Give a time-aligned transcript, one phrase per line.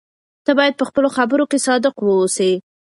[0.45, 2.51] ته باید په خپلو خبرو کې صادق واوسې.